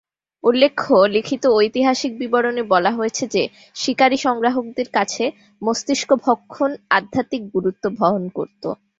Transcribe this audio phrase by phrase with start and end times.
[0.43, 3.43] উল্লেখ্য, লিখিত ঐতিহাসিক বিবরণে বলা হয়েছে যে
[3.75, 5.23] শিকারী-সংগ্রাহকদের কাছে
[5.61, 8.63] মস্তিষ্ক-ভক্ষণ আধ্যাত্মিক গুরুত্ব বহন করত।